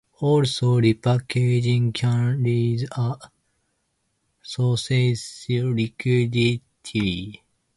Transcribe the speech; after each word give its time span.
Also, 0.19 0.81
repackaging 0.81 1.93
can 1.93 2.41
raise 2.41 2.87
a 2.93 3.17
securities' 4.43 5.45
liquidity. 5.47 7.43